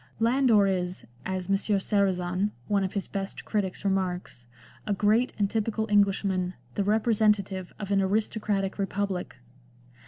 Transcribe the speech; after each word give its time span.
Landor 0.19 0.65
is, 0.65 1.05
as 1.27 1.47
M. 1.47 1.55
Sarrazin, 1.57 2.49
one 2.67 2.83
of 2.83 2.93
his 2.93 3.07
best 3.07 3.45
critics, 3.45 3.85
remarks, 3.85 4.47
a 4.87 4.95
great 4.95 5.31
and 5.37 5.47
typical 5.47 5.87
Englishman, 5.91 6.55
the 6.73 6.83
representative 6.83 7.71
of 7.77 7.91
an 7.91 8.01
"aristocratic 8.01 8.79
republic." 8.79 9.35